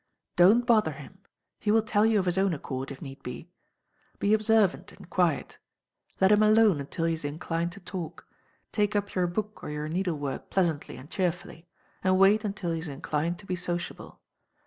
Don't 0.35 0.65
bother 0.65 0.93
him; 0.93 1.19
he 1.59 1.69
will 1.69 1.83
tell 1.83 2.07
you 2.07 2.17
of 2.17 2.25
his 2.25 2.39
own 2.39 2.55
accord, 2.55 2.89
if 2.89 3.03
need 3.03 3.21
be. 3.21 3.51
Be 4.17 4.33
observant 4.33 4.91
and 4.91 5.07
quiet. 5.11 5.59
Let 6.19 6.31
him 6.31 6.41
alone 6.41 6.79
until 6.79 7.05
he 7.05 7.13
is 7.13 7.23
inclined 7.23 7.71
to 7.73 7.79
talk; 7.81 8.25
take 8.71 8.95
up 8.95 9.13
your 9.13 9.27
book 9.27 9.61
or 9.63 9.69
your 9.69 9.87
needlework 9.87 10.49
pleasantly 10.49 10.97
and 10.97 11.07
cheerfully; 11.07 11.67
and 12.03 12.17
wait 12.17 12.43
until 12.43 12.71
he 12.71 12.79
is 12.79 12.87
inclined 12.87 13.37
to 13.37 13.45
be 13.45 13.55
sociable. 13.55 14.21